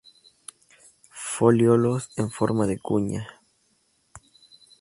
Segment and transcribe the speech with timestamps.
[1.31, 3.23] Folíolos en forma de cuña.